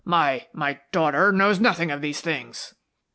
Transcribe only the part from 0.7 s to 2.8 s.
daughter knows nothing of these things."